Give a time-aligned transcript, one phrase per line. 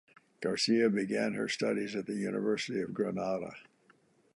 [0.41, 3.53] Garcia began her studies at the University of Granada.